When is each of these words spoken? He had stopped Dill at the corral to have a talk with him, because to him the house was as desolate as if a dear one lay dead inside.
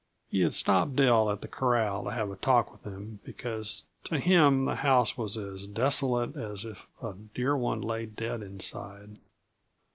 He 0.29 0.41
had 0.41 0.55
stopped 0.55 0.95
Dill 0.95 1.29
at 1.29 1.41
the 1.41 1.47
corral 1.47 2.03
to 2.05 2.09
have 2.09 2.31
a 2.31 2.35
talk 2.35 2.71
with 2.71 2.81
him, 2.91 3.19
because 3.23 3.83
to 4.05 4.17
him 4.17 4.65
the 4.65 4.77
house 4.77 5.15
was 5.15 5.37
as 5.37 5.67
desolate 5.67 6.35
as 6.35 6.65
if 6.65 6.87
a 7.03 7.13
dear 7.13 7.55
one 7.55 7.81
lay 7.81 8.07
dead 8.07 8.41
inside. 8.41 9.19